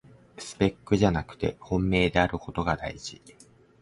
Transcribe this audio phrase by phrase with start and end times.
[0.39, 3.21] スペックじゃなくて本命であることがだいじ